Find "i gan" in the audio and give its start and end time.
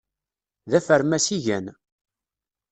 1.35-1.65